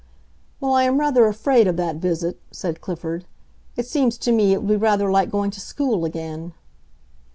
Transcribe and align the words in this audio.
"Well, 0.59 0.73
I 0.73 0.85
am 0.85 0.99
rather 0.99 1.27
afraid 1.27 1.67
of 1.67 1.77
that 1.77 1.97
visit," 1.97 2.39
said 2.49 2.81
Clifford. 2.81 3.25
"It 3.77 3.85
seems 3.85 4.17
to 4.17 4.31
me 4.31 4.51
it 4.51 4.63
will 4.63 4.69
be 4.69 4.75
rather 4.77 5.11
like 5.11 5.29
going 5.29 5.51
to 5.51 5.61
school 5.61 6.05
again." 6.05 6.55